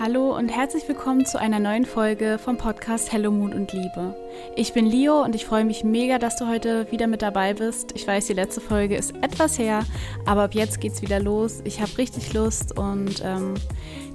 [0.00, 4.14] Hallo und herzlich willkommen zu einer neuen Folge vom Podcast Hello Mut und Liebe.
[4.56, 7.92] Ich bin Leo und ich freue mich mega, dass du heute wieder mit dabei bist.
[7.94, 9.84] Ich weiß, die letzte Folge ist etwas her,
[10.26, 11.60] aber ab jetzt geht's wieder los.
[11.64, 13.54] Ich habe richtig Lust und ähm,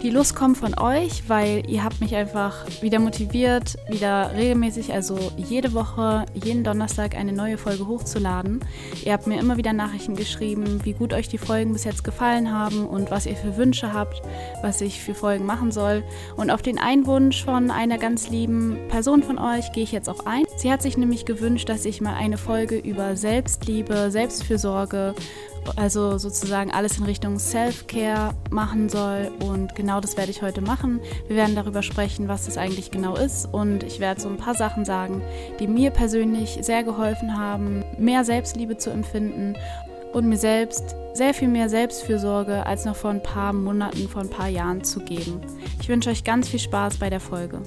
[0.04, 5.18] die Lust kommt von euch, weil ihr habt mich einfach wieder motiviert, wieder regelmäßig, also
[5.38, 8.60] jede Woche, jeden Donnerstag eine neue Folge hochzuladen.
[9.06, 12.52] Ihr habt mir immer wieder Nachrichten geschrieben, wie gut euch die Folgen bis jetzt gefallen
[12.52, 14.22] haben und was ihr für Wünsche habt,
[14.62, 16.04] was ich für Folgen machen soll.
[16.36, 20.13] Und auf den Einwunsch von einer ganz lieben Person von euch gehe ich jetzt auch
[20.22, 20.44] ein.
[20.58, 25.16] Sie hat sich nämlich gewünscht, dass ich mal eine Folge über Selbstliebe, Selbstfürsorge
[25.76, 29.32] also sozusagen alles in Richtung Self-Care machen soll.
[29.44, 31.00] Und genau das werde ich heute machen.
[31.28, 33.46] Wir werden darüber sprechen, was das eigentlich genau ist.
[33.52, 35.22] Und ich werde so ein paar Sachen sagen,
[35.60, 39.56] die mir persönlich sehr geholfen haben, mehr Selbstliebe zu empfinden
[40.14, 44.30] und mir selbst sehr viel mehr Selbstfürsorge als noch vor ein paar Monaten, vor ein
[44.30, 45.42] paar Jahren zu geben.
[45.80, 47.62] Ich wünsche euch ganz viel Spaß bei der Folge.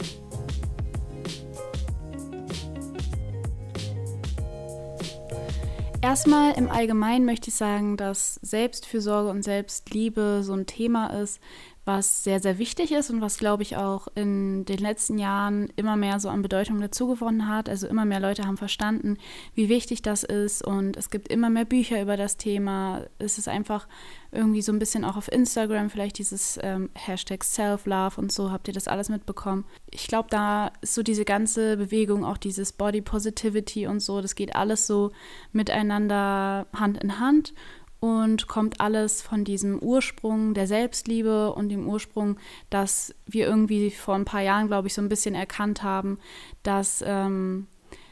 [6.07, 11.41] Erstmal im Allgemeinen möchte ich sagen, dass Selbstfürsorge und Selbstliebe so ein Thema ist,
[11.87, 15.97] was sehr, sehr wichtig ist und was, glaube ich, auch in den letzten Jahren immer
[15.97, 17.69] mehr so an Bedeutung dazugewonnen hat.
[17.69, 19.19] Also immer mehr Leute haben verstanden,
[19.55, 23.03] wie wichtig das ist und es gibt immer mehr Bücher über das Thema.
[23.21, 23.87] Es ist einfach
[24.33, 28.67] irgendwie so ein bisschen auch auf Instagram vielleicht dieses ähm, Hashtag Self-Love und so, habt
[28.67, 29.65] ihr das alles mitbekommen.
[29.93, 34.35] Ich glaube, da ist so diese ganze Bewegung, auch dieses Body Positivity und so, das
[34.35, 35.13] geht alles so
[35.53, 37.55] miteinander Hand in Hand
[38.01, 42.39] und kommt alles von diesem Ursprung der Selbstliebe und dem Ursprung,
[42.71, 46.19] dass wir irgendwie vor ein paar Jahren, glaube ich, so ein bisschen erkannt haben,
[46.63, 47.67] dass, ähm,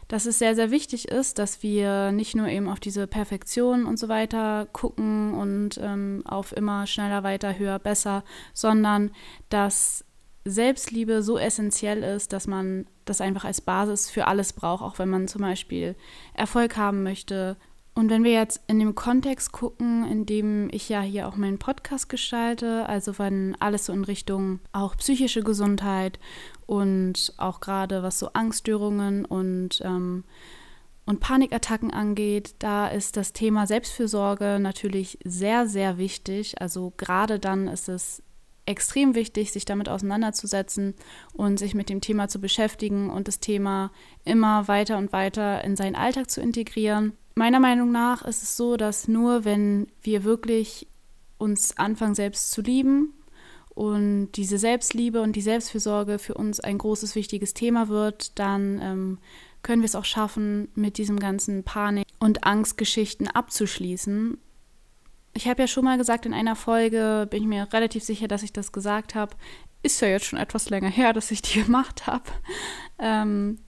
[0.09, 3.99] dass es sehr, sehr wichtig ist, dass wir nicht nur eben auf diese Perfektion und
[3.99, 9.11] so weiter gucken und ähm, auf immer schneller, weiter, höher, besser, sondern
[9.51, 10.05] dass
[10.47, 15.09] Selbstliebe so essentiell ist, dass man das einfach als Basis für alles braucht, auch wenn
[15.09, 15.95] man zum Beispiel
[16.35, 17.57] Erfolg haben möchte
[17.97, 21.59] und wenn wir jetzt in dem Kontext gucken, in dem ich ja hier auch meinen
[21.59, 26.19] Podcast gestalte, also wenn alles so in Richtung auch psychische Gesundheit
[26.67, 30.25] und auch gerade was so Angststörungen und, ähm,
[31.07, 36.61] und Panikattacken angeht, da ist das Thema Selbstfürsorge natürlich sehr, sehr wichtig.
[36.61, 38.25] Also gerade dann ist es
[38.67, 40.95] extrem wichtig, sich damit auseinanderzusetzen
[41.33, 43.93] und sich mit dem Thema zu beschäftigen und das Thema
[44.25, 48.77] immer weiter und weiter in seinen Alltag zu integrieren meiner Meinung nach ist es so,
[48.77, 50.86] dass nur wenn wir wirklich
[51.39, 53.12] uns anfangen, selbst zu lieben
[53.74, 59.18] und diese Selbstliebe und die Selbstfürsorge für uns ein großes, wichtiges Thema wird, dann ähm,
[59.62, 64.39] können wir es auch schaffen, mit diesem ganzen Panik- und Angstgeschichten abzuschließen.
[65.36, 68.45] Ich habe ja schon mal gesagt in einer Folge, bin ich mir relativ sicher, dass
[68.45, 69.34] ich das gesagt habe,
[69.84, 72.24] ist ja jetzt schon etwas länger her, dass ich die gemacht habe.
[72.98, 73.58] Ähm,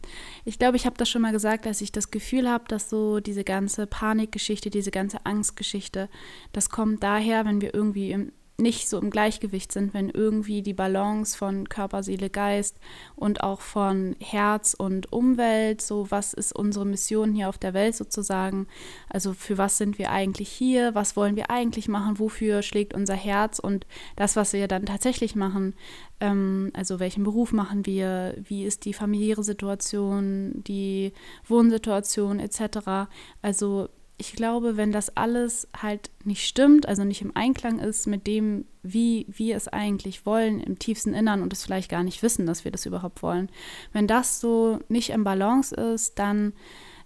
[0.44, 3.20] ich glaube, ich habe das schon mal gesagt, dass ich das Gefühl habe, dass so
[3.20, 6.08] diese ganze Panikgeschichte, diese ganze Angstgeschichte,
[6.52, 10.72] das kommt daher, wenn wir irgendwie im nicht so im Gleichgewicht sind, wenn irgendwie die
[10.72, 12.78] Balance von Körper, Seele, Geist
[13.14, 17.94] und auch von Herz und Umwelt, so was ist unsere Mission hier auf der Welt
[17.94, 18.66] sozusagen,
[19.10, 23.14] also für was sind wir eigentlich hier, was wollen wir eigentlich machen, wofür schlägt unser
[23.14, 23.58] Herz?
[23.58, 25.74] Und das, was wir dann tatsächlich machen,
[26.20, 31.12] ähm, also welchen Beruf machen wir, wie ist die familiäre Situation, die
[31.46, 33.10] Wohnsituation etc.
[33.42, 38.26] Also ich glaube, wenn das alles halt nicht stimmt, also nicht im Einklang ist mit
[38.26, 42.46] dem, wie wir es eigentlich wollen, im tiefsten Innern und es vielleicht gar nicht wissen,
[42.46, 43.50] dass wir das überhaupt wollen,
[43.92, 46.54] wenn das so nicht im Balance ist, dann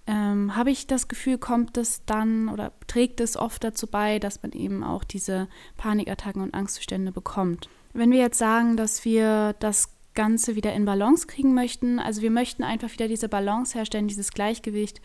[0.07, 4.43] ähm, habe ich das Gefühl, kommt es dann oder trägt es oft dazu bei, dass
[4.43, 7.69] man eben auch diese Panikattacken und Angstzustände bekommt.
[7.93, 12.31] Wenn wir jetzt sagen, dass wir das Ganze wieder in Balance kriegen möchten, also wir
[12.31, 15.01] möchten einfach wieder diese Balance herstellen, dieses Gleichgewicht,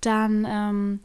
[0.00, 1.00] dann ähm,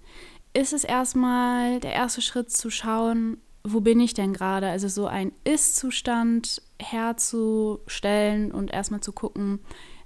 [0.53, 4.69] ist es erstmal der erste Schritt zu schauen, wo bin ich denn gerade?
[4.69, 9.59] Also so ein Ist-Zustand herzustellen und erstmal zu gucken,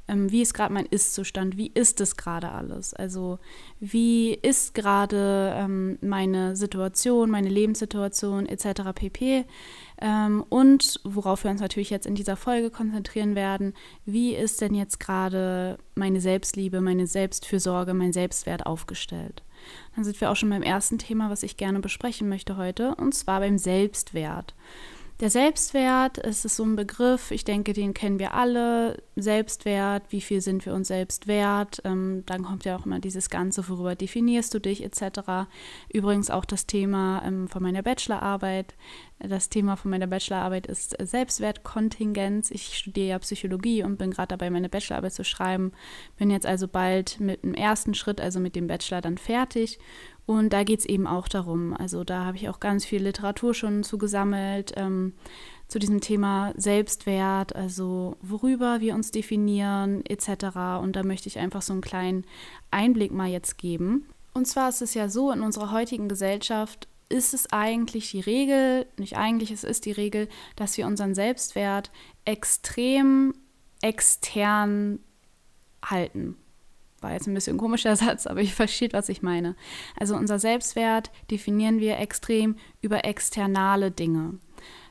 [0.08, 1.56] ähm, wie ist gerade mein Ist-Zustand?
[1.56, 2.94] Wie ist es gerade alles?
[2.94, 3.40] Also
[3.80, 8.92] wie ist gerade ähm, meine Situation, meine Lebenssituation etc.
[8.94, 9.46] pp.
[10.02, 13.74] Ähm, und worauf wir uns natürlich jetzt in dieser Folge konzentrieren werden,
[14.06, 19.44] wie ist denn jetzt gerade meine Selbstliebe, meine Selbstfürsorge, mein Selbstwert aufgestellt?
[19.96, 23.14] Dann sind wir auch schon beim ersten Thema, was ich gerne besprechen möchte heute, und
[23.14, 24.54] zwar beim Selbstwert.
[25.20, 29.02] Der Selbstwert ist so ein Begriff, ich denke, den kennen wir alle.
[29.16, 31.82] Selbstwert, wie viel sind wir uns selbst wert?
[31.86, 35.48] Ähm, dann kommt ja auch immer dieses Ganze, worüber definierst du dich etc.
[35.94, 38.74] Übrigens auch das Thema ähm, von meiner Bachelorarbeit.
[39.20, 42.50] Das Thema von meiner Bachelorarbeit ist Selbstwertkontingenz.
[42.50, 45.74] Ich studiere ja Psychologie und bin gerade dabei, meine Bachelorarbeit zu schreiben.
[46.18, 49.80] Bin jetzt also bald mit dem ersten Schritt, also mit dem Bachelor, dann fertig
[50.26, 51.76] und da geht es eben auch darum.
[51.76, 55.14] Also da habe ich auch ganz viel Literatur schon zu gesammelt, ähm,
[55.68, 60.80] zu diesem Thema Selbstwert, also worüber wir uns definieren etc.
[60.82, 62.26] Und da möchte ich einfach so einen kleinen
[62.72, 64.06] Einblick mal jetzt geben.
[64.34, 68.88] Und zwar ist es ja so, in unserer heutigen Gesellschaft ist es eigentlich die Regel,
[68.98, 71.92] nicht eigentlich, es ist die Regel, dass wir unseren Selbstwert
[72.26, 73.34] extrem
[73.82, 75.00] extern
[75.84, 76.38] halten
[77.04, 79.56] war jetzt ein bisschen ein komischer Satz, aber ich verstehe, was ich meine.
[80.00, 84.40] Also unser Selbstwert definieren wir extrem über externe Dinge.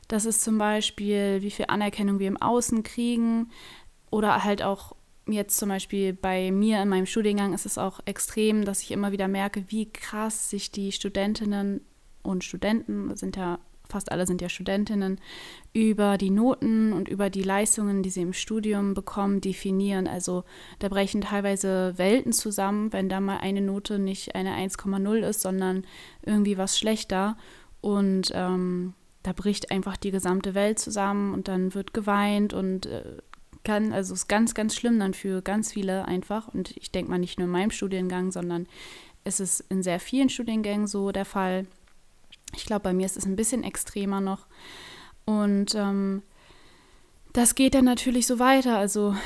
[0.08, 3.50] Das ist zum Beispiel, wie viel Anerkennung wir im Außen kriegen
[4.10, 4.94] oder halt auch
[5.26, 9.12] jetzt zum Beispiel bei mir in meinem Studiengang ist es auch extrem, dass ich immer
[9.12, 11.80] wieder merke, wie krass sich die Studentinnen
[12.22, 13.58] und Studenten, sind ja
[13.92, 15.20] fast alle sind ja Studentinnen,
[15.72, 20.08] über die Noten und über die Leistungen, die sie im Studium bekommen, definieren.
[20.08, 20.44] Also
[20.80, 25.84] da brechen teilweise Welten zusammen, wenn da mal eine Note nicht eine 1,0 ist, sondern
[26.22, 27.36] irgendwie was schlechter.
[27.80, 33.18] Und ähm, da bricht einfach die gesamte Welt zusammen und dann wird geweint und äh,
[33.64, 36.48] kann, also ist ganz, ganz schlimm dann für ganz viele einfach.
[36.48, 38.66] Und ich denke mal nicht nur in meinem Studiengang, sondern
[39.24, 41.66] es ist in sehr vielen Studiengängen so der Fall.
[42.54, 44.46] Ich glaube, bei mir ist es ein bisschen extremer noch.
[45.24, 46.22] Und ähm,
[47.32, 48.76] das geht dann natürlich so weiter.
[48.76, 49.16] Also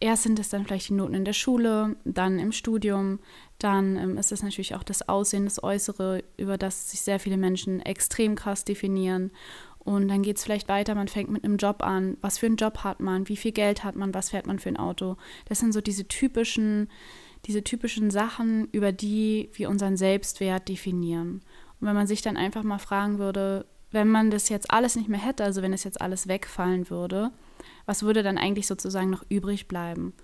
[0.00, 3.20] erst sind es dann vielleicht die Noten in der Schule, dann im Studium,
[3.58, 7.36] dann ähm, ist es natürlich auch das Aussehen, das Äußere, über das sich sehr viele
[7.36, 9.30] Menschen extrem krass definieren.
[9.78, 12.16] Und dann geht es vielleicht weiter, man fängt mit einem Job an.
[12.20, 13.28] Was für einen Job hat man?
[13.28, 14.14] Wie viel Geld hat man?
[14.14, 15.16] Was fährt man für ein Auto?
[15.46, 16.88] Das sind so diese typischen,
[17.46, 21.42] diese typischen Sachen, über die wir unseren Selbstwert definieren.
[21.82, 25.08] Und wenn man sich dann einfach mal fragen würde, wenn man das jetzt alles nicht
[25.08, 27.32] mehr hätte, also wenn es jetzt alles wegfallen würde,
[27.86, 30.14] was würde dann eigentlich sozusagen noch übrig bleiben?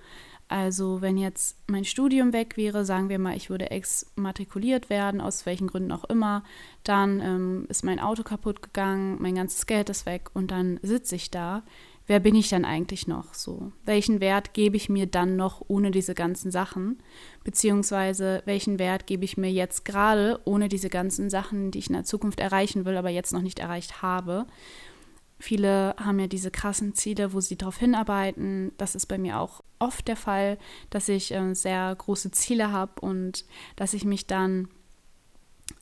[0.46, 5.46] Also wenn jetzt mein Studium weg wäre, sagen wir mal, ich würde exmatrikuliert werden, aus
[5.46, 6.44] welchen Gründen auch immer,
[6.84, 11.16] dann ähm, ist mein Auto kaputt gegangen, mein ganzes Geld ist weg und dann sitze
[11.16, 11.64] ich da
[12.08, 13.70] wer bin ich dann eigentlich noch so?
[13.84, 16.98] Welchen Wert gebe ich mir dann noch ohne diese ganzen Sachen?
[17.44, 21.94] Beziehungsweise welchen Wert gebe ich mir jetzt gerade ohne diese ganzen Sachen, die ich in
[21.94, 24.46] der Zukunft erreichen will, aber jetzt noch nicht erreicht habe?
[25.38, 28.72] Viele haben ja diese krassen Ziele, wo sie darauf hinarbeiten.
[28.76, 30.58] Das ist bei mir auch oft der Fall,
[30.90, 33.44] dass ich äh, sehr große Ziele habe und
[33.76, 34.68] dass ich mich dann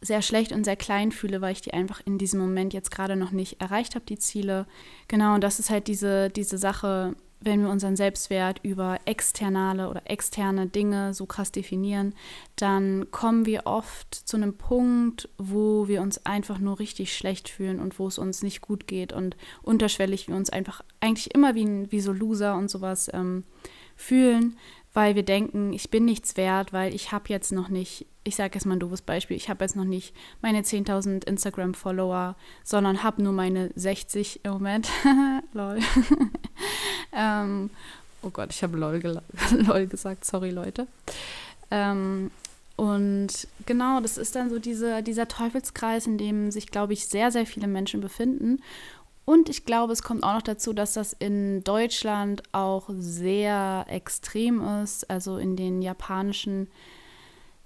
[0.06, 3.16] sehr schlecht und sehr klein fühle, weil ich die einfach in diesem Moment jetzt gerade
[3.16, 4.66] noch nicht erreicht habe, die Ziele.
[5.08, 10.02] Genau, und das ist halt diese, diese Sache, wenn wir unseren Selbstwert über externe oder
[10.10, 12.14] externe Dinge so krass definieren,
[12.56, 17.78] dann kommen wir oft zu einem Punkt, wo wir uns einfach nur richtig schlecht fühlen
[17.78, 21.90] und wo es uns nicht gut geht und unterschwellig wir uns einfach eigentlich immer wie,
[21.90, 23.44] wie so Loser und sowas ähm,
[23.96, 24.56] fühlen,
[24.96, 28.54] weil wir denken, ich bin nichts wert, weil ich habe jetzt noch nicht, ich sage
[28.54, 32.34] jetzt mal ein doofes Beispiel, ich habe jetzt noch nicht meine 10.000 Instagram-Follower,
[32.64, 34.88] sondern habe nur meine 60 im Moment.
[35.52, 35.80] lol.
[37.12, 37.68] ähm,
[38.22, 38.98] oh Gott, ich habe lol,
[39.50, 40.86] lol, gesagt, sorry Leute.
[41.70, 42.30] Ähm,
[42.76, 47.30] und genau, das ist dann so diese, dieser Teufelskreis, in dem sich, glaube ich, sehr,
[47.30, 48.62] sehr viele Menschen befinden.
[49.26, 54.62] Und ich glaube, es kommt auch noch dazu, dass das in Deutschland auch sehr extrem
[54.82, 55.10] ist.
[55.10, 56.68] Also in den japanischen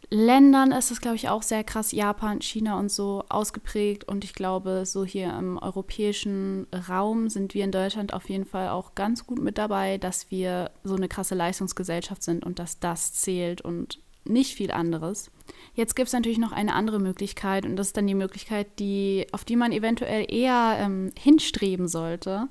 [0.08, 1.92] Ländern ist es, glaube ich, auch sehr krass.
[1.92, 4.04] Japan, China und so ausgeprägt.
[4.04, 8.70] Und ich glaube, so hier im europäischen Raum sind wir in Deutschland auf jeden Fall
[8.70, 13.12] auch ganz gut mit dabei, dass wir so eine krasse Leistungsgesellschaft sind und dass das
[13.12, 15.30] zählt und nicht viel anderes.
[15.74, 19.26] Jetzt gibt es natürlich noch eine andere Möglichkeit und das ist dann die Möglichkeit, die,
[19.32, 22.48] auf die man eventuell eher ähm, hinstreben sollte.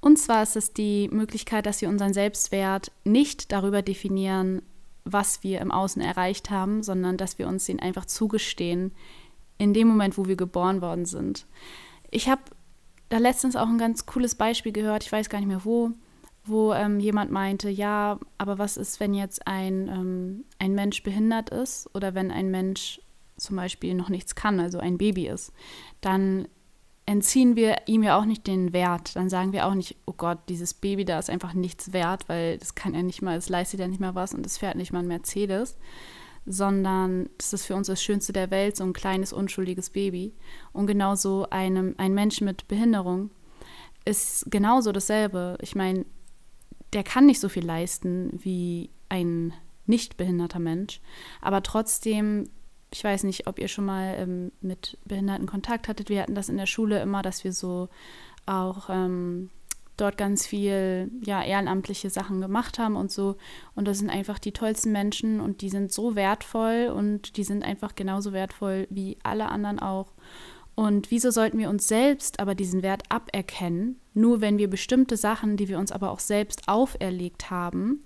[0.00, 4.62] Und zwar ist es die Möglichkeit, dass wir unseren Selbstwert nicht darüber definieren,
[5.04, 8.92] was wir im Außen erreicht haben, sondern dass wir uns den einfach zugestehen
[9.58, 11.46] in dem Moment, wo wir geboren worden sind.
[12.10, 12.42] Ich habe
[13.08, 15.92] da letztens auch ein ganz cooles Beispiel gehört, ich weiß gar nicht mehr wo,
[16.46, 21.50] wo ähm, jemand meinte, ja, aber was ist, wenn jetzt ein, ähm, ein Mensch behindert
[21.50, 23.00] ist oder wenn ein Mensch
[23.36, 25.52] zum Beispiel noch nichts kann, also ein Baby ist,
[26.00, 26.48] dann
[27.06, 29.14] entziehen wir ihm ja auch nicht den Wert.
[29.14, 32.58] Dann sagen wir auch nicht, oh Gott, dieses Baby da ist einfach nichts wert, weil
[32.58, 34.92] das kann ja nicht mal, es leistet ja nicht mal was und es fährt nicht
[34.92, 35.76] mal ein Mercedes,
[36.46, 40.34] sondern das ist für uns das Schönste der Welt, so ein kleines, unschuldiges Baby.
[40.72, 43.30] Und genauso einem, ein Mensch mit Behinderung
[44.04, 45.58] ist genauso dasselbe.
[45.60, 46.04] Ich meine,
[46.92, 49.52] der kann nicht so viel leisten wie ein
[49.86, 51.00] nicht behinderter Mensch,
[51.40, 52.48] aber trotzdem
[52.92, 56.08] ich weiß nicht, ob ihr schon mal ähm, mit Behinderten Kontakt hattet.
[56.08, 57.88] Wir hatten das in der Schule immer, dass wir so
[58.46, 59.50] auch ähm,
[59.96, 63.36] dort ganz viel ja, ehrenamtliche Sachen gemacht haben und so.
[63.74, 67.64] Und das sind einfach die tollsten Menschen und die sind so wertvoll und die sind
[67.64, 70.12] einfach genauso wertvoll wie alle anderen auch.
[70.76, 75.56] Und wieso sollten wir uns selbst aber diesen Wert aberkennen, nur wenn wir bestimmte Sachen,
[75.56, 78.04] die wir uns aber auch selbst auferlegt haben,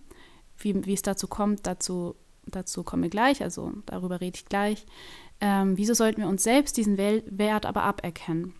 [0.57, 2.15] wie, wie es dazu kommt, dazu,
[2.47, 4.87] dazu kommen wir gleich, also darüber rede ich gleich,
[5.41, 8.55] ähm, wieso sollten wir uns selbst diesen Wert aber aberkennen?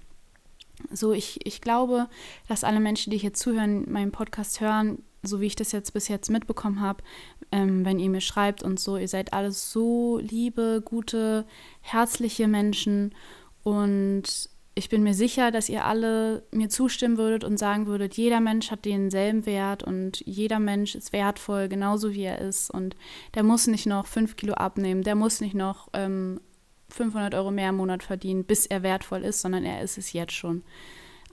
[0.91, 2.09] So, ich, ich glaube,
[2.49, 6.09] dass alle Menschen, die hier zuhören, meinen Podcast hören, so wie ich das jetzt bis
[6.09, 7.05] jetzt mitbekommen habe,
[7.53, 11.47] ähm, wenn ihr mir schreibt und so, ihr seid alles so liebe, gute,
[11.81, 13.15] herzliche Menschen
[13.63, 18.41] und ich bin mir sicher, dass ihr alle mir zustimmen würdet und sagen würdet, jeder
[18.41, 22.71] Mensch hat denselben Wert und jeder Mensch ist wertvoll, genauso wie er ist.
[22.71, 22.97] Und
[23.35, 26.41] der muss nicht noch fünf Kilo abnehmen, der muss nicht noch ähm,
[26.89, 30.33] 500 Euro mehr im Monat verdienen, bis er wertvoll ist, sondern er ist es jetzt
[30.33, 30.63] schon.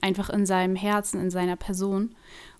[0.00, 2.14] Einfach in seinem Herzen, in seiner Person.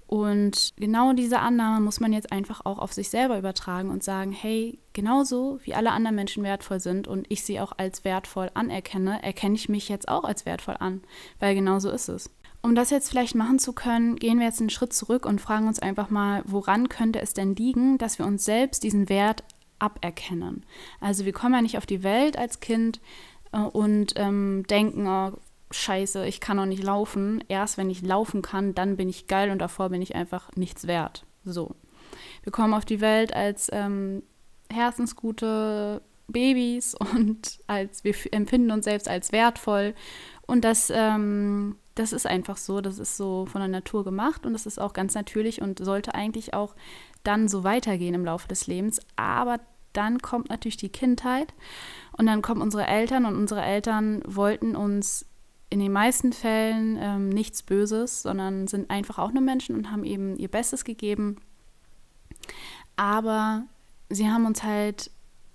[0.08, 4.32] Und genau diese Annahme muss man jetzt einfach auch auf sich selber übertragen und sagen,
[4.32, 9.22] hey, genauso wie alle anderen Menschen wertvoll sind und ich sie auch als wertvoll anerkenne,
[9.22, 11.02] erkenne ich mich jetzt auch als wertvoll an,
[11.40, 12.30] weil genauso ist es.
[12.62, 15.68] Um das jetzt vielleicht machen zu können, gehen wir jetzt einen Schritt zurück und fragen
[15.68, 19.44] uns einfach mal, woran könnte es denn liegen, dass wir uns selbst diesen Wert
[19.78, 20.64] aberkennen.
[21.00, 22.98] Also wir kommen ja nicht auf die Welt als Kind
[23.52, 25.32] äh, und ähm, denken, oh,
[25.70, 27.42] scheiße, ich kann noch nicht laufen.
[27.48, 30.86] Erst wenn ich laufen kann, dann bin ich geil und davor bin ich einfach nichts
[30.86, 31.24] wert.
[31.44, 31.74] So.
[32.42, 34.22] Wir kommen auf die Welt als ähm,
[34.70, 39.94] herzensgute Babys und als wir empfinden uns selbst als wertvoll.
[40.46, 44.52] Und das, ähm, das ist einfach so, das ist so von der Natur gemacht und
[44.52, 46.74] das ist auch ganz natürlich und sollte eigentlich auch
[47.24, 49.00] dann so weitergehen im Laufe des Lebens.
[49.16, 49.60] Aber
[49.92, 51.52] dann kommt natürlich die Kindheit
[52.16, 55.26] und dann kommen unsere Eltern und unsere Eltern wollten uns
[55.70, 60.04] in den meisten Fällen ähm, nichts Böses, sondern sind einfach auch nur Menschen und haben
[60.04, 61.36] eben ihr Bestes gegeben.
[62.96, 63.64] Aber
[64.08, 65.10] sie haben uns halt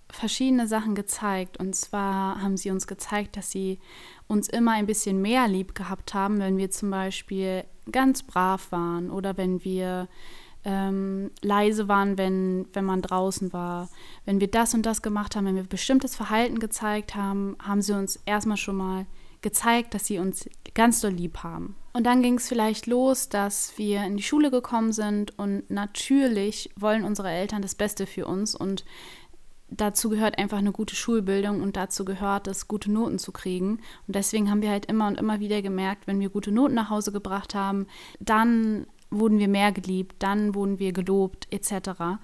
[0.09, 1.57] verschiedene Sachen gezeigt.
[1.57, 3.79] Und zwar haben sie uns gezeigt, dass sie
[4.27, 9.09] uns immer ein bisschen mehr lieb gehabt haben, wenn wir zum Beispiel ganz brav waren
[9.09, 10.07] oder wenn wir
[10.65, 13.89] ähm, leise waren, wenn, wenn man draußen war.
[14.25, 17.93] Wenn wir das und das gemacht haben, wenn wir bestimmtes Verhalten gezeigt haben, haben sie
[17.93, 19.05] uns erstmal schon mal
[19.43, 21.75] gezeigt, dass sie uns ganz doll lieb haben.
[21.93, 26.71] Und dann ging es vielleicht los, dass wir in die Schule gekommen sind und natürlich
[26.75, 28.83] wollen unsere Eltern das Beste für uns und
[29.69, 33.79] dazu gehört einfach eine gute Schulbildung und dazu gehört es, gute Noten zu kriegen.
[34.07, 36.89] Und deswegen haben wir halt immer und immer wieder gemerkt, wenn wir gute Noten nach
[36.89, 37.87] Hause gebracht haben,
[38.19, 42.19] dann wurden wir mehr geliebt, dann wurden wir gelobt etc.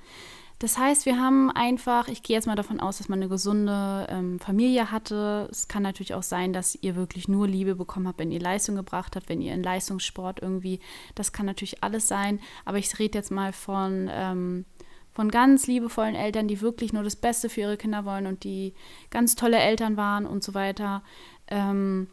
[0.60, 4.06] Das heißt, wir haben einfach, ich gehe jetzt mal davon aus, dass man eine gesunde
[4.10, 5.48] ähm, Familie hatte.
[5.50, 8.75] Es kann natürlich auch sein, dass ihr wirklich nur Liebe bekommen habt, wenn ihr Leistung
[8.75, 10.82] gebracht habt, wenn ihr in Leistungssport irgendwie,
[11.16, 12.42] das kann natürlich alles sein.
[12.66, 14.66] Aber ich rede jetzt mal von, ähm,
[15.13, 18.74] von ganz liebevollen Eltern, die wirklich nur das Beste für ihre Kinder wollen und die
[19.12, 21.04] ganz tolle Eltern waren und so weiter.
[21.48, 22.08] Ähm,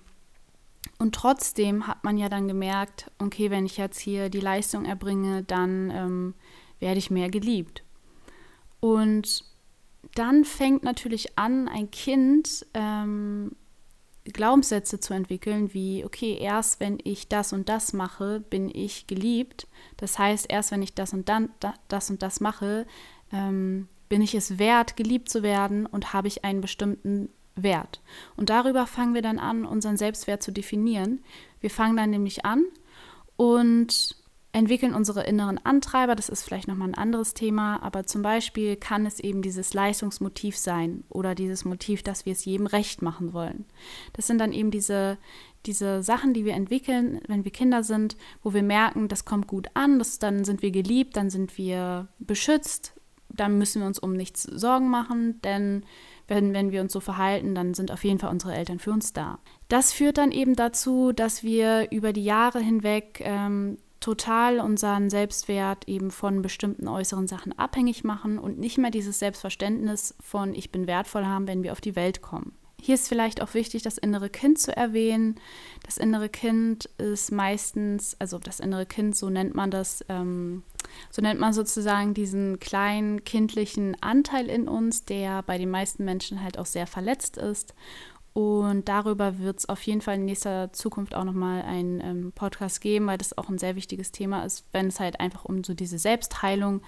[1.01, 5.43] und trotzdem hat man ja dann gemerkt, okay, wenn ich jetzt hier die Leistung erbringe,
[5.43, 6.35] dann ähm,
[6.79, 7.83] werde ich mehr geliebt.
[8.87, 9.43] Und
[10.15, 13.57] dann fängt natürlich an, ein Kind ähm,
[14.23, 19.67] Glaubenssätze zu entwickeln, wie, okay, erst wenn ich das und das mache, bin ich geliebt.
[19.97, 21.49] Das heißt, erst wenn ich das und dann
[21.89, 22.87] das und das mache,
[23.33, 28.01] ähm, bin ich es wert, geliebt zu werden und habe ich einen bestimmten Wert.
[28.37, 31.25] Und darüber fangen wir dann an, unseren Selbstwert zu definieren.
[31.61, 32.65] Wir fangen dann nämlich an
[33.35, 34.15] und
[34.57, 36.17] entwickeln unsere inneren Antreiber.
[36.17, 40.57] Das ist vielleicht nochmal ein anderes Thema, aber zum Beispiel kann es eben dieses Leistungsmotiv
[40.57, 43.67] sein oder dieses Motiv, dass wir es jedem recht machen wollen.
[44.15, 45.19] Das sind dann eben diese,
[45.67, 49.69] diese Sachen, die wir entwickeln, wenn wir Kinder sind, wo wir merken, das kommt gut
[49.75, 52.95] an, das, dann sind wir geliebt, dann sind wir beschützt,
[53.29, 55.85] dann müssen wir uns um nichts Sorgen machen, denn
[56.29, 59.13] wenn, wenn wir uns so verhalten, dann sind auf jeden Fall unsere Eltern für uns
[59.13, 59.39] da.
[59.69, 65.89] Das führt dann eben dazu, dass wir über die Jahre hinweg ähm, total unseren Selbstwert
[65.89, 70.87] eben von bestimmten äußeren Sachen abhängig machen und nicht mehr dieses Selbstverständnis von ich bin
[70.87, 72.53] wertvoll haben, wenn wir auf die Welt kommen.
[72.81, 75.41] Hier ist vielleicht auch wichtig, das innere Kind zu erwähnen.
[75.85, 80.63] Das innere Kind ist meistens, also das innere Kind, so nennt man das, ähm,
[81.11, 86.45] so nennt man sozusagen diesen kleinen kindlichen Anteil in uns, der bei den meisten Menschen
[86.45, 87.75] halt auch sehr verletzt ist
[88.37, 92.83] Und darüber wird es auf jeden Fall in nächster Zukunft auch nochmal einen ähm, Podcast
[92.83, 95.73] geben, weil das auch ein sehr wichtiges Thema ist, wenn es halt einfach um so
[95.73, 96.83] diese Selbstheilung,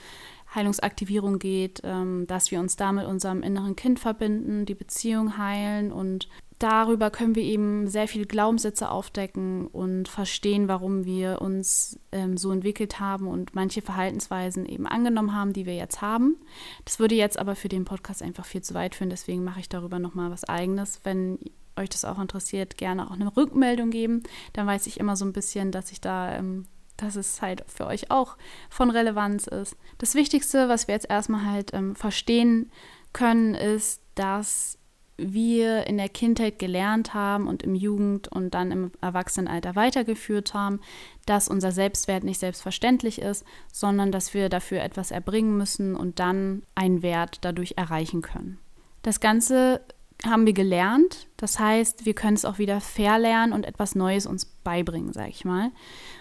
[0.55, 5.91] Heilungsaktivierung geht, ähm, dass wir uns da mit unserem inneren Kind verbinden, die Beziehung heilen
[5.91, 6.29] und
[6.59, 12.51] darüber können wir eben sehr viele Glaubenssätze aufdecken und verstehen, warum wir uns ähm, so
[12.51, 16.37] entwickelt haben und manche Verhaltensweisen eben angenommen haben, die wir jetzt haben.
[16.85, 19.69] Das würde jetzt aber für den Podcast einfach viel zu weit führen, deswegen mache ich
[19.69, 21.01] darüber nochmal was eigenes.
[21.05, 21.39] Wenn
[21.77, 24.23] euch das auch interessiert, gerne auch eine Rückmeldung geben.
[24.53, 27.87] Dann weiß ich immer so ein bisschen, dass ich da, ähm, dass es halt für
[27.87, 28.37] euch auch
[28.69, 29.77] von Relevanz ist.
[29.99, 32.71] Das Wichtigste, was wir jetzt erstmal halt ähm, verstehen
[33.13, 34.78] können, ist, dass
[35.19, 40.81] wir in der Kindheit gelernt haben und im Jugend- und dann im Erwachsenenalter weitergeführt haben,
[41.27, 46.63] dass unser Selbstwert nicht selbstverständlich ist, sondern dass wir dafür etwas erbringen müssen und dann
[46.77, 48.59] einen Wert dadurch erreichen können.
[49.03, 49.81] Das Ganze
[50.25, 54.47] haben wir gelernt, das heißt, wir können es auch wieder verlernen und etwas Neues uns
[54.47, 55.71] beibringen, sage ich mal.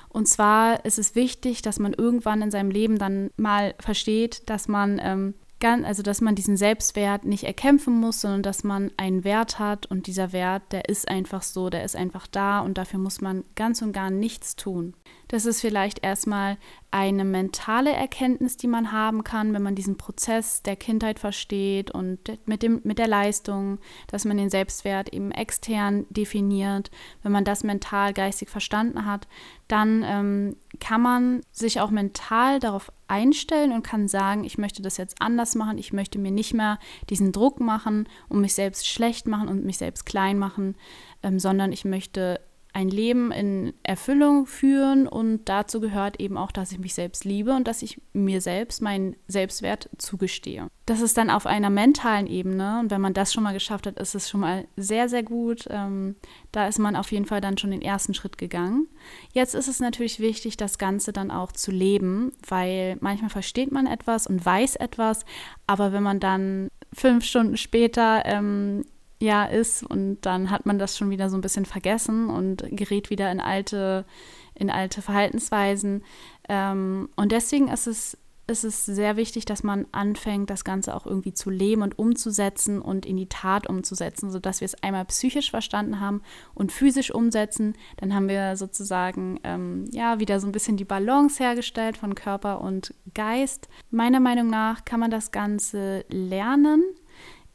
[0.10, 4.68] Und zwar ist es wichtig, dass man irgendwann in seinem Leben dann mal versteht, dass
[4.68, 5.34] man ähm,
[5.64, 10.08] also dass man diesen Selbstwert nicht erkämpfen muss, sondern dass man einen Wert hat und
[10.08, 13.82] dieser Wert, der ist einfach so, der ist einfach da und dafür muss man ganz
[13.82, 14.94] und gar nichts tun.
[15.28, 16.58] Das ist vielleicht erstmal
[16.90, 22.20] eine mentale Erkenntnis, die man haben kann, wenn man diesen Prozess der Kindheit versteht und
[22.46, 26.92] mit, dem, mit der Leistung, dass man den Selbstwert eben extern definiert.
[27.24, 29.28] Wenn man das mental, geistig verstanden hat,
[29.68, 34.98] dann ähm, kann man sich auch mental darauf einstellen und kann sagen, ich möchte das
[34.98, 36.80] jetzt anders machen, ich möchte mir nicht mehr
[37.10, 40.76] diesen Druck machen und mich selbst schlecht machen und mich selbst klein machen,
[41.22, 42.40] ähm, sondern ich möchte
[42.78, 47.56] ein Leben in Erfüllung führen und dazu gehört eben auch, dass ich mich selbst liebe
[47.56, 50.68] und dass ich mir selbst meinen Selbstwert zugestehe.
[50.86, 53.98] Das ist dann auf einer mentalen Ebene und wenn man das schon mal geschafft hat,
[53.98, 55.66] ist es schon mal sehr, sehr gut.
[55.72, 56.18] Ähm,
[56.52, 58.86] da ist man auf jeden Fall dann schon den ersten Schritt gegangen.
[59.34, 63.88] Jetzt ist es natürlich wichtig, das Ganze dann auch zu leben, weil manchmal versteht man
[63.88, 65.26] etwas und weiß etwas,
[65.66, 68.84] aber wenn man dann fünf Stunden später ähm,
[69.20, 73.10] ja ist und dann hat man das schon wieder so ein bisschen vergessen und gerät
[73.10, 74.06] wieder in alte,
[74.54, 76.04] in alte Verhaltensweisen.
[76.48, 81.06] Ähm, und deswegen ist es, ist es sehr wichtig, dass man anfängt, das Ganze auch
[81.06, 85.50] irgendwie zu leben und umzusetzen und in die Tat umzusetzen, sodass wir es einmal psychisch
[85.50, 86.22] verstanden haben
[86.54, 87.74] und physisch umsetzen.
[87.98, 92.62] Dann haben wir sozusagen ähm, ja wieder so ein bisschen die Balance hergestellt von Körper
[92.62, 93.68] und Geist.
[93.90, 96.84] Meiner Meinung nach kann man das Ganze lernen,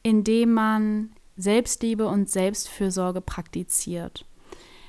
[0.02, 4.24] indem man Selbstliebe und Selbstfürsorge praktiziert.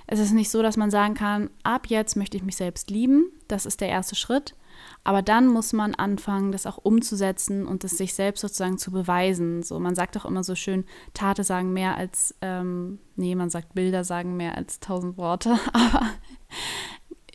[0.08, 3.32] Es ist nicht so, dass man sagen kann, ab jetzt möchte ich mich selbst lieben,
[3.48, 4.56] das ist der erste Schritt,
[5.04, 9.64] aber dann muss man anfangen, das auch umzusetzen und es sich selbst sozusagen zu beweisen.
[9.64, 13.74] So, man sagt doch immer so schön, Taten sagen mehr als, ähm, nee, man sagt
[13.74, 16.10] Bilder sagen mehr als tausend Worte, aber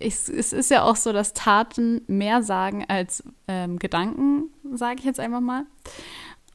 [0.00, 5.04] es, es, ist ja auch so, dass Taten mehr sagen als ähm, Gedanken, sage ich
[5.04, 5.64] jetzt einfach mal.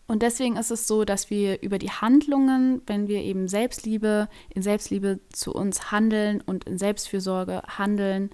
[0.05, 4.61] Und deswegen ist es so, dass wir über die Handlungen, wenn wir eben Selbstliebe, in
[4.61, 8.29] Selbstliebe zu uns handeln und in Selbstfürsorge handeln,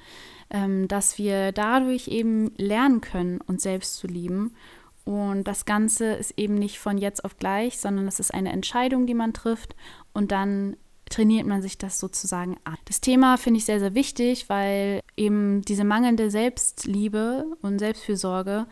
[0.50, 4.56] ähm, dass wir dadurch eben lernen können, uns selbst zu lieben.
[5.06, 9.06] Und das Ganze ist eben nicht von jetzt auf gleich, sondern es ist eine Entscheidung,
[9.06, 9.76] die man trifft
[10.14, 10.76] und dann
[11.10, 12.78] trainiert man sich das sozusagen an.
[12.86, 18.68] Das Thema finde ich sehr, sehr wichtig, weil eben diese mangelnde Selbstliebe und Selbstfürsorge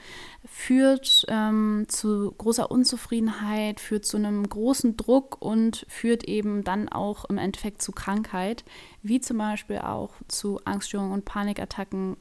[0.45, 7.25] führt ähm, zu großer Unzufriedenheit, führt zu einem großen Druck und führt eben dann auch
[7.25, 8.63] im Endeffekt zu Krankheit,
[9.01, 12.17] wie zum Beispiel auch zu Angststörungen und Panikattacken.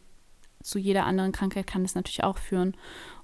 [0.63, 2.75] Zu jeder anderen Krankheit kann es natürlich auch führen.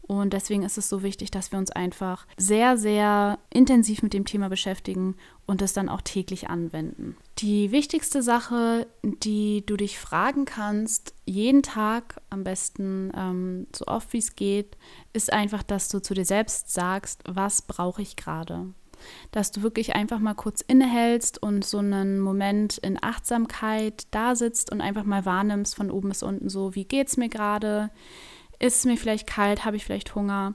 [0.02, 4.24] Und deswegen ist es so wichtig, dass wir uns einfach sehr, sehr intensiv mit dem
[4.24, 5.14] Thema beschäftigen
[5.46, 7.16] und es dann auch täglich anwenden.
[7.38, 14.12] Die wichtigste Sache, die du dich fragen kannst, jeden Tag am besten ähm, so oft
[14.12, 14.76] wie es geht,
[15.12, 18.66] ist einfach, dass du zu dir selbst sagst, was brauche ich gerade?
[19.30, 24.72] Dass du wirklich einfach mal kurz innehältst und so einen Moment in Achtsamkeit da sitzt
[24.72, 27.90] und einfach mal wahrnimmst von oben bis unten so, wie geht es mir gerade?
[28.58, 29.64] Ist es mir vielleicht kalt?
[29.64, 30.54] Habe ich vielleicht Hunger?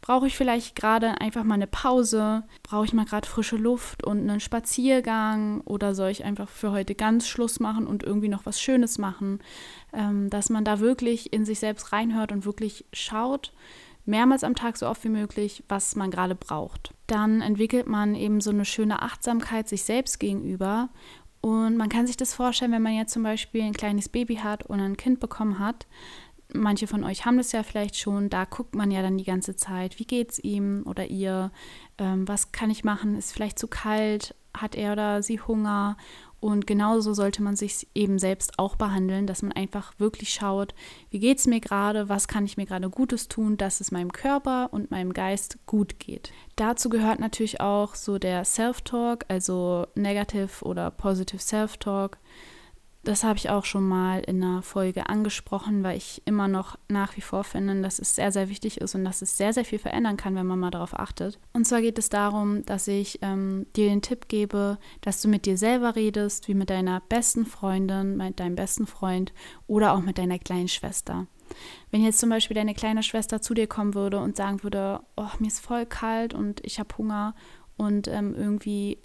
[0.00, 2.44] Brauche ich vielleicht gerade einfach mal eine Pause?
[2.62, 5.60] Brauche ich mal gerade frische Luft und einen Spaziergang?
[5.62, 9.40] Oder soll ich einfach für heute ganz Schluss machen und irgendwie noch was Schönes machen?
[9.92, 13.52] Ähm, dass man da wirklich in sich selbst reinhört und wirklich schaut,
[14.08, 16.94] mehrmals am Tag so oft wie möglich, was man gerade braucht.
[17.06, 20.88] Dann entwickelt man eben so eine schöne Achtsamkeit sich selbst gegenüber.
[21.40, 24.66] Und man kann sich das vorstellen, wenn man jetzt zum Beispiel ein kleines Baby hat
[24.66, 25.86] und ein Kind bekommen hat,
[26.52, 29.54] manche von euch haben das ja vielleicht schon, da guckt man ja dann die ganze
[29.54, 31.50] Zeit, wie geht es ihm oder ihr,
[31.98, 35.96] ähm, was kann ich machen, ist vielleicht zu kalt, hat er oder sie Hunger
[36.40, 40.74] und genauso sollte man sich eben selbst auch behandeln, dass man einfach wirklich schaut,
[41.10, 44.12] wie geht es mir gerade, was kann ich mir gerade Gutes tun, dass es meinem
[44.12, 46.32] Körper und meinem Geist gut geht.
[46.56, 52.18] Dazu gehört natürlich auch so der Self-Talk, also Negative oder Positive Self-Talk.
[53.08, 57.16] Das habe ich auch schon mal in einer Folge angesprochen, weil ich immer noch nach
[57.16, 59.78] wie vor finde, dass es sehr, sehr wichtig ist und dass es sehr, sehr viel
[59.78, 61.38] verändern kann, wenn man mal darauf achtet.
[61.54, 65.46] Und zwar geht es darum, dass ich ähm, dir den Tipp gebe, dass du mit
[65.46, 69.32] dir selber redest, wie mit deiner besten Freundin, mit deinem besten Freund
[69.66, 71.26] oder auch mit deiner kleinen Schwester.
[71.90, 75.30] Wenn jetzt zum Beispiel deine kleine Schwester zu dir kommen würde und sagen würde, oh,
[75.38, 77.34] mir ist voll kalt und ich habe Hunger
[77.78, 78.98] und ähm, irgendwie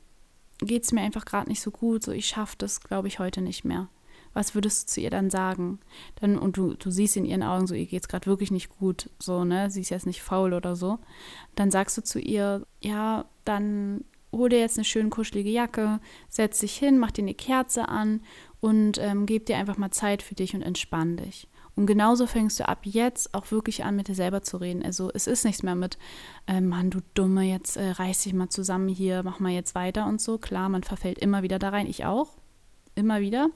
[0.66, 3.42] geht es mir einfach gerade nicht so gut, so ich schaffe das, glaube ich, heute
[3.42, 3.90] nicht mehr.
[4.34, 5.80] Was würdest du zu ihr dann sagen?
[6.16, 8.70] Dann, und du, du siehst in ihren Augen so, ihr geht es gerade wirklich nicht
[8.70, 9.70] gut, so, ne?
[9.70, 10.98] Sie ist jetzt nicht faul oder so.
[11.56, 16.00] Dann sagst du zu ihr, ja, dann hol dir jetzt eine schöne kuschelige Jacke,
[16.30, 18.22] setz dich hin, mach dir eine Kerze an
[18.60, 21.48] und ähm, gib dir einfach mal Zeit für dich und entspann dich.
[21.76, 24.84] Und genauso fängst du ab jetzt auch wirklich an, mit dir selber zu reden.
[24.84, 25.98] Also es ist nichts mehr mit,
[26.48, 30.06] äh, Mann, du Dumme, jetzt äh, reiß dich mal zusammen hier, mach mal jetzt weiter
[30.06, 30.38] und so.
[30.38, 32.38] Klar, man verfällt immer wieder da rein, ich auch,
[32.94, 33.50] immer wieder.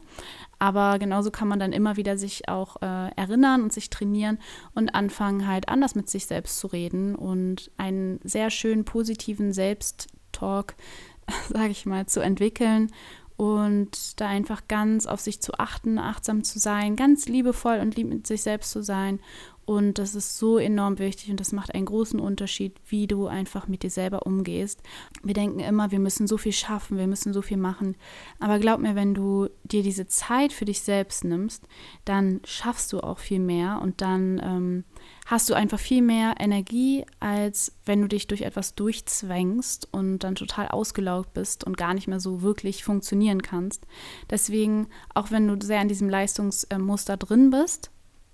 [0.58, 4.39] Aber genauso kann man dann immer wieder sich auch äh, erinnern und sich trainieren
[4.73, 10.75] und anfangen halt anders mit sich selbst zu reden und einen sehr schönen positiven Selbsttalk,
[11.49, 12.91] sage ich mal, zu entwickeln
[13.38, 18.08] und da einfach ganz auf sich zu achten, achtsam zu sein, ganz liebevoll und lieb
[18.08, 19.19] mit sich selbst zu sein
[19.67, 23.67] und das ist so enorm wichtig und das macht einen großen Unterschied, wie du einfach
[23.67, 24.82] mit dir selber umgehst.
[25.23, 27.97] Wir denken immer, wir müssen so viel schaffen, wir müssen so viel machen.
[28.39, 31.67] Aber glaub mir, wenn du dir diese Zeit für dich selbst nimmst,
[32.06, 34.84] dann schaffst du auch viel mehr und dann ähm,
[35.25, 40.36] hast du einfach viel mehr Energie, als wenn du dich durch etwas durchzwängst und dann
[40.36, 43.86] total ausgelaugt bist und gar nicht mehr so wirklich funktionieren kannst.
[44.30, 47.91] Deswegen, auch wenn du sehr in diesem Leistungsmuster drin bist,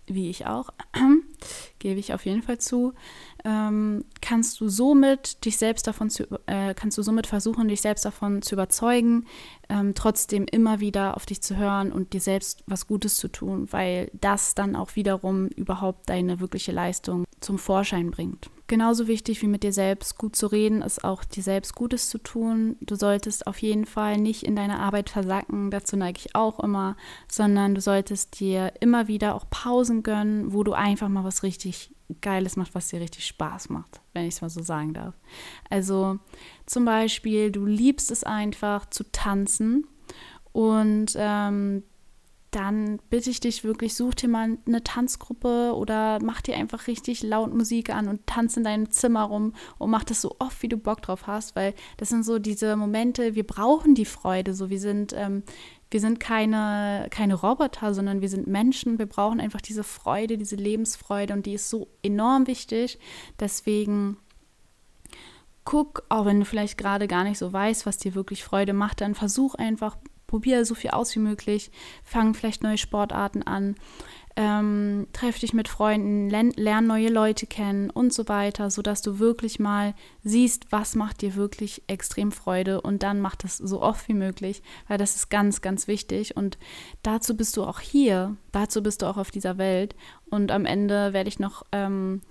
[0.08, 0.70] wie ich auch,
[1.80, 2.94] gebe ich auf jeden Fall zu,
[3.46, 8.06] ähm, kannst du somit dich selbst davon zu, äh, kannst du somit versuchen, dich selbst
[8.06, 9.26] davon zu überzeugen,
[9.70, 13.68] ähm, trotzdem immer wieder auf dich zu hören und dir selbst was Gutes zu tun,
[13.72, 18.50] weil das dann auch wiederum überhaupt deine wirkliche Leistung zum Vorschein bringt.
[18.74, 22.18] Genauso wichtig wie mit dir selbst gut zu reden, ist auch dir selbst Gutes zu
[22.18, 22.76] tun.
[22.82, 26.98] Du solltest auf jeden Fall nicht in deiner Arbeit versacken, dazu neige ich auch immer,
[27.28, 31.94] sondern du solltest dir immer wieder auch Pausen gönnen, wo du einfach mal was richtig
[32.22, 35.14] Geiles machst, was dir richtig Spaß macht, wenn ich es mal so sagen darf.
[35.70, 36.18] Also
[36.66, 39.86] zum Beispiel, du liebst es einfach zu tanzen
[40.52, 41.84] und ähm,
[42.56, 47.24] dann bitte ich dich wirklich, such dir mal eine Tanzgruppe oder mach dir einfach richtig
[47.24, 50.70] laut Musik an und tanz in deinem Zimmer rum und mach das so oft, wie
[50.70, 54.70] du Bock drauf hast, weil das sind so diese Momente, wir brauchen die Freude, so
[54.70, 55.44] wir sind, ähm,
[55.90, 60.56] wir sind keine, keine Roboter, sondern wir sind Menschen, wir brauchen einfach diese Freude, diese
[60.56, 63.00] Lebensfreude und die ist so enorm wichtig,
[63.40, 64.18] deswegen
[65.66, 69.02] guck, auch wenn du vielleicht gerade gar nicht so weißt, was dir wirklich Freude macht,
[69.02, 69.98] dann versuch einfach
[70.34, 71.70] probiere so viel aus wie möglich,
[72.04, 73.76] fang vielleicht neue Sportarten an,
[74.36, 79.20] ähm, treff dich mit Freunden, lern, lern neue Leute kennen und so weiter, sodass du
[79.20, 79.94] wirklich mal
[80.24, 84.64] siehst, was macht dir wirklich extrem Freude und dann mach das so oft wie möglich,
[84.88, 86.58] weil das ist ganz, ganz wichtig und
[87.04, 89.94] dazu bist du auch hier, dazu bist du auch auf dieser Welt
[90.32, 92.22] und am Ende werde ich noch ähm,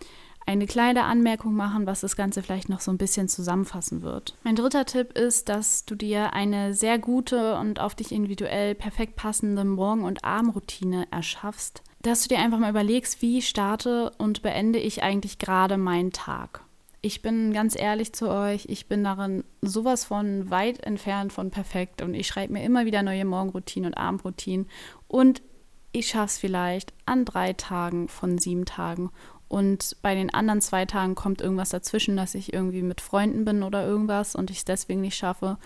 [0.46, 4.36] eine kleine Anmerkung machen, was das Ganze vielleicht noch so ein bisschen zusammenfassen wird.
[4.42, 9.16] Mein dritter Tipp ist, dass du dir eine sehr gute und auf dich individuell perfekt
[9.16, 11.82] passende Morgen- und Abendroutine erschaffst.
[12.02, 16.62] Dass du dir einfach mal überlegst, wie starte und beende ich eigentlich gerade meinen Tag.
[17.04, 22.00] Ich bin ganz ehrlich zu euch, ich bin darin sowas von weit entfernt von perfekt
[22.00, 24.68] und ich schreibe mir immer wieder neue Morgenroutinen und Abendroutinen
[25.08, 25.42] und
[25.90, 29.10] ich schaffe es vielleicht an drei Tagen von sieben Tagen
[29.52, 33.62] und bei den anderen zwei Tagen kommt irgendwas dazwischen, dass ich irgendwie mit Freunden bin
[33.62, 35.58] oder irgendwas und ich es deswegen nicht schaffe.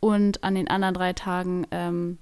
[0.00, 2.16] Und an den anderen drei Tagen, ähm,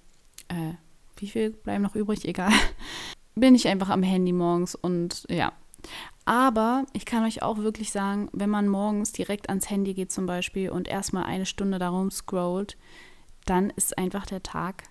[0.48, 0.74] äh,
[1.18, 2.24] wie viel bleiben noch übrig?
[2.24, 2.50] Egal.
[3.36, 5.52] Bin ich einfach am Handy morgens und ja.
[6.24, 10.26] Aber ich kann euch auch wirklich sagen, wenn man morgens direkt ans Handy geht zum
[10.26, 12.76] Beispiel und erstmal eine Stunde darum scrollt,
[13.44, 14.82] dann ist einfach der Tag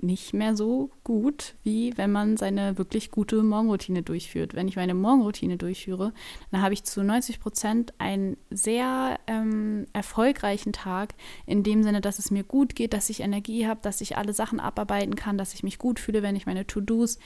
[0.00, 4.54] nicht mehr so gut, wie wenn man seine wirklich gute Morgenroutine durchführt.
[4.54, 6.12] Wenn ich meine Morgenroutine durchführe,
[6.50, 11.14] dann habe ich zu 90 Prozent einen sehr ähm, erfolgreichen Tag,
[11.46, 14.32] in dem Sinne, dass es mir gut geht, dass ich Energie habe, dass ich alle
[14.32, 17.18] Sachen abarbeiten kann, dass ich mich gut fühle, wenn ich meine To-Dos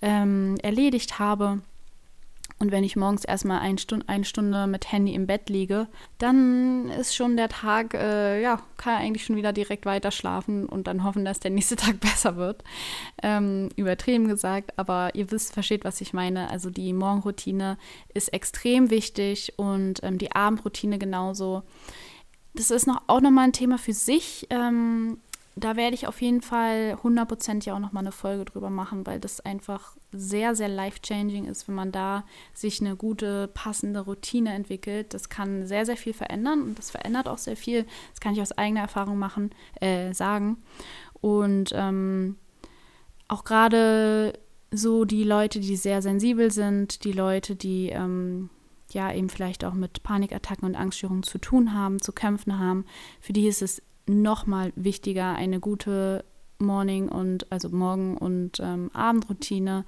[0.00, 1.60] ähm, erledigt habe.
[2.64, 6.88] Und wenn ich morgens erstmal ein Stund, eine Stunde mit Handy im Bett liege, dann
[6.88, 11.04] ist schon der Tag, äh, ja, kann eigentlich schon wieder direkt weiter schlafen und dann
[11.04, 12.64] hoffen, dass der nächste Tag besser wird.
[13.22, 16.48] Ähm, übertrieben gesagt, aber ihr wisst, versteht, was ich meine.
[16.48, 17.76] Also die Morgenroutine
[18.14, 21.64] ist extrem wichtig und ähm, die Abendroutine genauso.
[22.54, 24.46] Das ist noch, auch nochmal ein Thema für sich.
[24.48, 25.18] Ähm,
[25.56, 29.20] da werde ich auf jeden Fall 100% ja auch nochmal eine Folge drüber machen, weil
[29.20, 35.14] das einfach sehr, sehr life-changing ist, wenn man da sich eine gute, passende Routine entwickelt.
[35.14, 37.86] Das kann sehr, sehr viel verändern und das verändert auch sehr viel.
[38.10, 40.56] Das kann ich aus eigener Erfahrung machen, äh, sagen.
[41.20, 42.36] Und ähm,
[43.28, 44.32] auch gerade
[44.72, 48.50] so die Leute, die sehr sensibel sind, die Leute, die ähm,
[48.90, 52.84] ja eben vielleicht auch mit Panikattacken und Angststörungen zu tun haben, zu kämpfen haben,
[53.20, 56.24] für die ist es nochmal wichtiger, eine gute
[56.58, 59.84] Morning- und also Morgen- und ähm, Abendroutine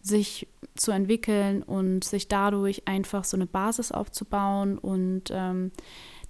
[0.00, 4.78] sich zu entwickeln und sich dadurch einfach so eine Basis aufzubauen.
[4.78, 5.70] Und ähm,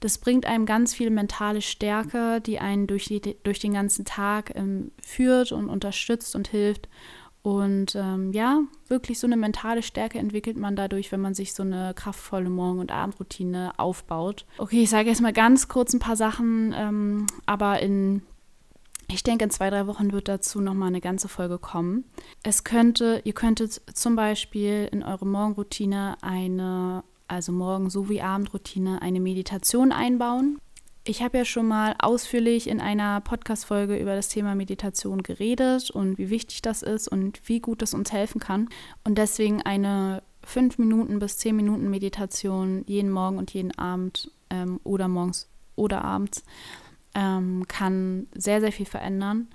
[0.00, 4.54] das bringt einem ganz viel mentale Stärke, die einen durch, die, durch den ganzen Tag
[4.54, 6.88] ähm, führt und unterstützt und hilft.
[7.42, 11.64] Und ähm, ja, wirklich so eine mentale Stärke entwickelt man dadurch, wenn man sich so
[11.64, 14.46] eine kraftvolle Morgen- und Abendroutine aufbaut.
[14.58, 18.22] Okay, ich sage jetzt mal ganz kurz ein paar Sachen, ähm, aber in,
[19.08, 22.04] ich denke, in zwei, drei Wochen wird dazu nochmal eine ganze Folge kommen.
[22.44, 29.18] Es könnte, ihr könntet zum Beispiel in eure Morgenroutine eine, also Morgen- sowie Abendroutine, eine
[29.18, 30.60] Meditation einbauen.
[31.04, 36.16] Ich habe ja schon mal ausführlich in einer Podcast-Folge über das Thema Meditation geredet und
[36.16, 38.68] wie wichtig das ist und wie gut es uns helfen kann.
[39.02, 44.78] Und deswegen eine 5 Minuten bis 10 Minuten Meditation jeden Morgen und jeden Abend ähm,
[44.84, 46.44] oder morgens oder abends
[47.16, 49.48] ähm, kann sehr, sehr viel verändern.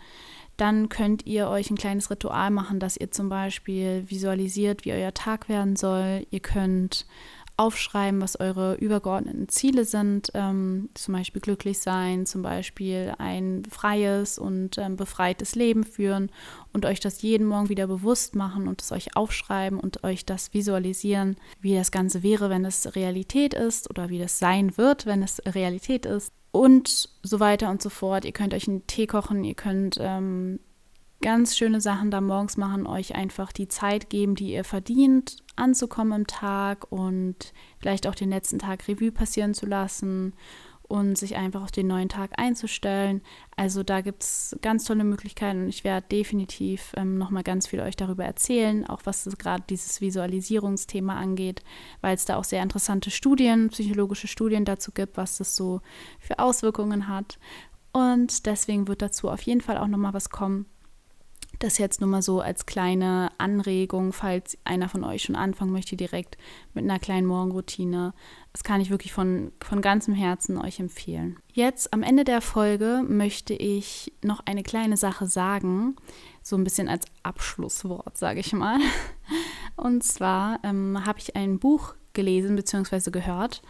[0.58, 5.14] Dann könnt ihr euch ein kleines Ritual machen, dass ihr zum Beispiel visualisiert, wie euer
[5.14, 6.28] Tag werden soll.
[6.30, 7.06] Ihr könnt
[7.58, 14.38] aufschreiben, was eure übergeordneten Ziele sind, ähm, zum Beispiel glücklich sein, zum Beispiel ein freies
[14.38, 16.32] und ähm, befreites Leben führen
[16.72, 20.54] und euch das jeden Morgen wieder bewusst machen und es euch aufschreiben und euch das
[20.54, 25.24] visualisieren, wie das Ganze wäre, wenn es Realität ist oder wie das sein wird, wenn
[25.24, 28.24] es Realität ist und so weiter und so fort.
[28.24, 30.60] Ihr könnt euch einen Tee kochen, ihr könnt ähm,
[31.22, 36.22] ganz schöne Sachen da morgens machen, euch einfach die Zeit geben, die ihr verdient, anzukommen
[36.22, 40.34] im Tag und vielleicht auch den letzten Tag Revue passieren zu lassen
[40.88, 43.22] und sich einfach auf den neuen Tag einzustellen.
[43.56, 47.82] Also da gibt es ganz tolle Möglichkeiten und ich werde definitiv ähm, nochmal ganz viel
[47.82, 51.62] euch darüber erzählen, auch was gerade dieses Visualisierungsthema angeht,
[52.02, 55.82] weil es da auch sehr interessante Studien, psychologische Studien dazu gibt, was das so
[56.20, 57.38] für Auswirkungen hat.
[57.92, 60.68] Und deswegen wird dazu auf jeden Fall auch nochmal was kommen.
[61.60, 65.96] Das jetzt nur mal so als kleine Anregung, falls einer von euch schon anfangen möchte,
[65.96, 66.38] direkt
[66.74, 68.14] mit einer kleinen Morgenroutine.
[68.54, 71.38] Das kann ich wirklich von, von ganzem Herzen euch empfehlen.
[71.54, 75.96] Jetzt am Ende der Folge möchte ich noch eine kleine Sache sagen,
[76.44, 78.80] so ein bisschen als Abschlusswort, sage ich mal.
[79.76, 83.12] Und zwar ähm, habe ich ein Buch gelesen bzw.
[83.12, 83.62] gehört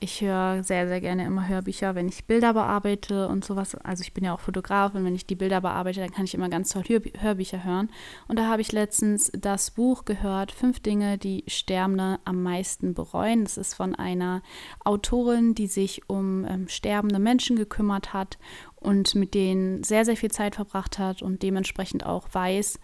[0.00, 3.74] ich höre sehr, sehr gerne immer Hörbücher, wenn ich Bilder bearbeite und sowas.
[3.74, 6.34] Also ich bin ja auch Fotograf und wenn ich die Bilder bearbeite, dann kann ich
[6.34, 7.90] immer ganz toll Hör Hörbücher hören.
[8.28, 13.42] Und da habe ich letztens das Buch gehört, Fünf Dinge, die Sterbende am meisten bereuen.
[13.42, 14.42] Das ist von einer
[14.84, 18.38] Autorin, die sich um ähm, sterbende Menschen gekümmert hat
[18.76, 22.78] und mit denen sehr, sehr viel Zeit verbracht hat und dementsprechend auch weiß,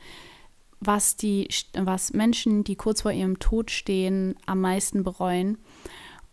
[0.80, 5.58] was die, was Menschen, die kurz vor ihrem Tod stehen, am meisten bereuen.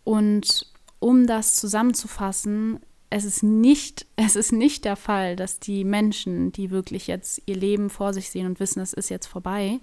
[0.04, 0.71] Und
[1.02, 2.78] um das zusammenzufassen,
[3.10, 7.56] es ist nicht, es ist nicht der Fall, dass die Menschen, die wirklich jetzt ihr
[7.56, 9.80] Leben vor sich sehen und wissen, es ist jetzt vorbei,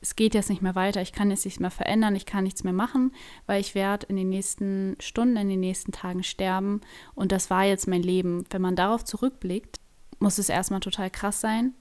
[0.00, 2.64] es geht jetzt nicht mehr weiter, ich kann jetzt nichts mehr verändern, ich kann nichts
[2.64, 3.12] mehr machen,
[3.46, 6.80] weil ich werde in den nächsten Stunden, in den nächsten Tagen sterben
[7.14, 8.44] und das war jetzt mein Leben.
[8.50, 9.78] Wenn man darauf zurückblickt,
[10.18, 11.74] muss es erstmal total krass sein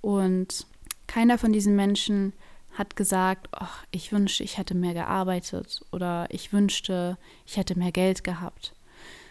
[0.00, 0.66] und
[1.06, 2.32] keiner von diesen Menschen
[2.72, 7.92] hat gesagt, ach, ich wünschte, ich hätte mehr gearbeitet oder ich wünschte, ich hätte mehr
[7.92, 8.74] Geld gehabt,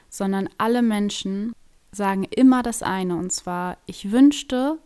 [0.10, 1.54] sondern alle Menschen
[1.92, 4.78] sagen immer das eine und zwar, ich wünschte,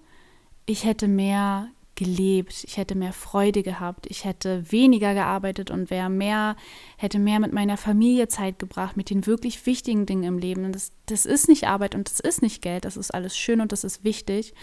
[0.65, 6.09] ich hätte mehr gelebt, ich hätte mehr Freude gehabt, ich hätte weniger gearbeitet und wäre
[6.09, 6.55] mehr,
[6.97, 10.71] hätte mehr mit meiner Familie Zeit gebracht, mit den wirklich wichtigen Dingen im Leben.
[10.71, 13.71] Das, das ist nicht Arbeit und das ist nicht Geld, das ist alles schön und
[13.71, 14.53] das ist wichtig.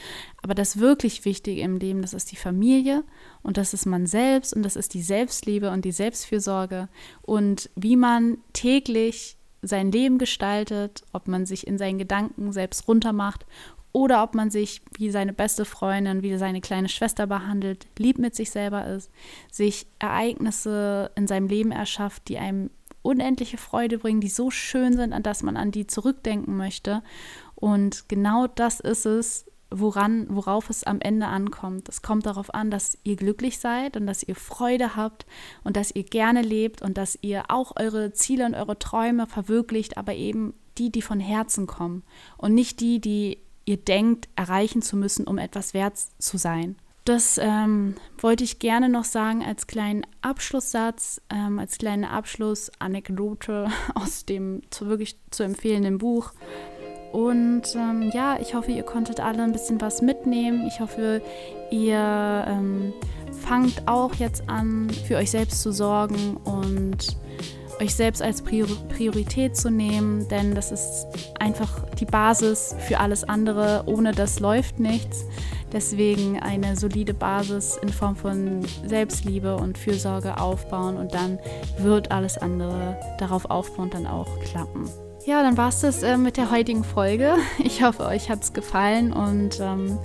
[0.42, 3.04] Aber das wirklich Wichtige im Leben, das ist die Familie
[3.42, 6.88] und das ist man selbst und das ist die Selbstliebe und die Selbstfürsorge
[7.22, 13.44] und wie man täglich sein Leben gestaltet, ob man sich in seinen Gedanken selbst runtermacht
[13.92, 18.34] oder ob man sich wie seine beste Freundin, wie seine kleine Schwester behandelt, lieb mit
[18.34, 19.10] sich selber ist,
[19.50, 22.70] sich Ereignisse in seinem Leben erschafft, die einem
[23.02, 27.02] unendliche Freude bringen, die so schön sind, an das man an die zurückdenken möchte.
[27.54, 31.88] Und genau das ist es, woran, worauf es am Ende ankommt.
[31.88, 35.26] Es kommt darauf an, dass ihr glücklich seid und dass ihr Freude habt
[35.64, 39.96] und dass ihr gerne lebt und dass ihr auch eure Ziele und eure Träume verwirklicht,
[39.96, 42.02] aber eben die, die von Herzen kommen
[42.36, 43.38] und nicht die, die
[43.70, 46.76] ihr denkt, erreichen zu müssen, um etwas wert zu sein.
[47.04, 54.26] Das ähm, wollte ich gerne noch sagen als kleinen Abschlusssatz, ähm, als kleine Abschlussanekdote aus
[54.26, 56.32] dem zu, wirklich zu empfehlenden Buch.
[57.12, 60.66] Und ähm, ja, ich hoffe, ihr konntet alle ein bisschen was mitnehmen.
[60.66, 61.22] Ich hoffe,
[61.70, 62.92] ihr ähm,
[63.46, 67.16] fangt auch jetzt an, für euch selbst zu sorgen und
[67.80, 71.06] euch selbst als Priorität zu nehmen, denn das ist
[71.38, 73.84] einfach die Basis für alles andere.
[73.86, 75.24] Ohne das läuft nichts.
[75.72, 81.38] Deswegen eine solide Basis in Form von Selbstliebe und Fürsorge aufbauen und dann
[81.78, 84.90] wird alles andere darauf aufbauen dann auch klappen.
[85.26, 87.34] Ja, dann war es das äh, mit der heutigen Folge.
[87.62, 89.98] Ich hoffe, euch hat es gefallen und ähm,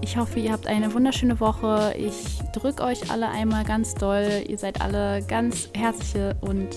[0.00, 1.94] ich hoffe, ihr habt eine wunderschöne Woche.
[1.98, 4.44] Ich drücke euch alle einmal ganz doll.
[4.46, 6.68] Ihr seid alle ganz herzliche und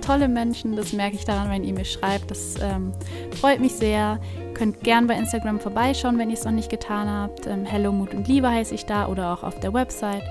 [0.00, 0.76] tolle Menschen.
[0.76, 2.30] Das merke ich daran, wenn ihr mir schreibt.
[2.30, 2.92] Das ähm,
[3.40, 4.18] freut mich sehr.
[4.40, 7.46] Ihr könnt gern bei Instagram vorbeischauen, wenn ihr es noch nicht getan habt.
[7.46, 10.24] Ähm, Hello Mut und Liebe heiße ich da oder auch auf der Website.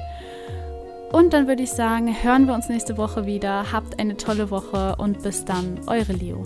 [1.12, 3.72] Und dann würde ich sagen, hören wir uns nächste Woche wieder.
[3.72, 6.44] Habt eine tolle Woche und bis dann, eure Leo.